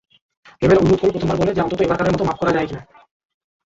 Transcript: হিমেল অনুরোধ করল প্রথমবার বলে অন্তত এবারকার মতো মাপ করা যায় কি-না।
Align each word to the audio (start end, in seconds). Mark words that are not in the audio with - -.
হিমেল 0.61 0.77
অনুরোধ 0.77 0.99
করল 1.01 1.11
প্রথমবার 1.13 1.39
বলে 1.39 1.63
অন্তত 1.63 1.79
এবারকার 1.81 2.13
মতো 2.13 2.23
মাপ 2.25 2.37
করা 2.39 2.55
যায় 2.55 2.67
কি-না। 2.69 2.83